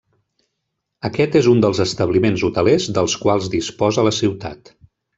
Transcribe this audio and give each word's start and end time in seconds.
Aquest 1.09 1.37
és 1.41 1.49
un 1.53 1.61
dels 1.67 1.83
establiments 1.85 2.47
hotelers 2.49 2.91
dels 2.99 3.19
quals 3.27 3.55
disposa 3.59 4.09
la 4.11 4.19
ciutat. 4.25 4.77